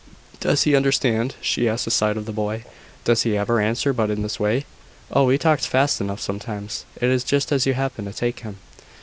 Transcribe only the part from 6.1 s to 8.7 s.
sometimes. It is just as you happen to take him."